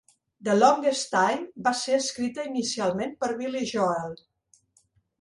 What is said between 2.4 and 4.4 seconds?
inicialment per Billy Joel.